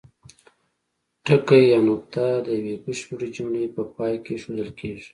[1.25, 5.05] ټکی یا نقطه د یوې بشپړې جملې په پای کې اېښودل کیږي.